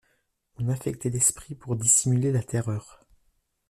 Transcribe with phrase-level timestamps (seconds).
[0.57, 3.01] On affectait l'esprit pour dissimuler la terreur.